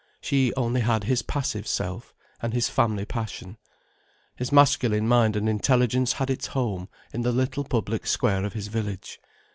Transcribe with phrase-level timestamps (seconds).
[0.19, 2.11] She only had his passive self,
[2.41, 3.59] and his family passion.
[4.35, 8.65] His masculine mind and intelligence had its home in the little public square of his
[8.67, 9.19] village.